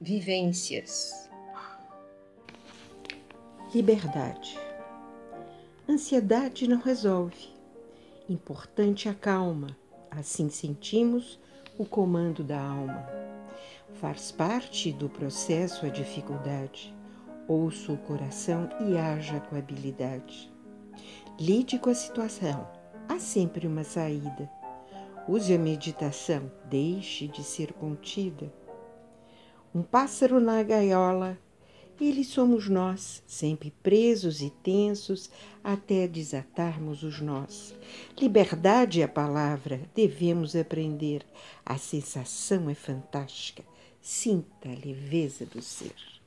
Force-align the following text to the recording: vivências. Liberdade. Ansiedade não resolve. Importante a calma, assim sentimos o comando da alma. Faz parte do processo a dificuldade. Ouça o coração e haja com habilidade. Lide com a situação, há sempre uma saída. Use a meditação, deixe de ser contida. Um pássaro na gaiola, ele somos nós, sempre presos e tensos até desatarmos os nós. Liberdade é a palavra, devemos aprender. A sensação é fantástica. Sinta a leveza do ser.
vivências. 0.00 1.28
Liberdade. 3.74 4.58
Ansiedade 5.86 6.66
não 6.66 6.78
resolve. 6.78 7.50
Importante 8.26 9.10
a 9.10 9.14
calma, 9.14 9.76
assim 10.10 10.48
sentimos 10.48 11.38
o 11.76 11.84
comando 11.84 12.42
da 12.42 12.58
alma. 12.58 13.06
Faz 14.00 14.32
parte 14.32 14.90
do 14.90 15.06
processo 15.06 15.84
a 15.84 15.90
dificuldade. 15.90 16.94
Ouça 17.46 17.92
o 17.92 17.98
coração 17.98 18.70
e 18.88 18.96
haja 18.96 19.38
com 19.40 19.56
habilidade. 19.56 20.50
Lide 21.38 21.78
com 21.78 21.90
a 21.90 21.94
situação, 21.94 22.66
há 23.06 23.18
sempre 23.18 23.66
uma 23.66 23.84
saída. 23.84 24.50
Use 25.28 25.52
a 25.52 25.58
meditação, 25.58 26.50
deixe 26.70 27.28
de 27.28 27.44
ser 27.44 27.74
contida. 27.74 28.50
Um 29.72 29.82
pássaro 29.82 30.40
na 30.40 30.60
gaiola, 30.64 31.38
ele 32.00 32.24
somos 32.24 32.68
nós, 32.68 33.22
sempre 33.24 33.72
presos 33.82 34.40
e 34.42 34.50
tensos 34.50 35.30
até 35.62 36.08
desatarmos 36.08 37.04
os 37.04 37.20
nós. 37.20 37.72
Liberdade 38.18 39.00
é 39.00 39.04
a 39.04 39.08
palavra, 39.08 39.80
devemos 39.94 40.56
aprender. 40.56 41.24
A 41.64 41.78
sensação 41.78 42.68
é 42.68 42.74
fantástica. 42.74 43.62
Sinta 44.02 44.68
a 44.68 44.86
leveza 44.86 45.46
do 45.46 45.62
ser. 45.62 46.19